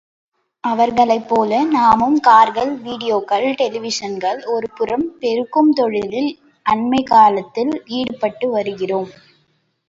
அவர்களைப் 0.63 1.27
போல் 1.27 1.67
நாமும் 1.67 2.15
கார்கள், 2.19 2.71
வீடியோக்கள் 2.83 3.45
டெலிவிஷன்கள் 3.51 4.39
ஒரு 4.45 4.69
புறம் 4.69 5.05
பெருக்கும் 5.19 5.71
தொழிலில் 5.73 6.31
அண்மைக்காலத்தில் 6.65 7.73
ஈடுபட்டு 7.99 8.49
வருகிறோம். 8.49 9.09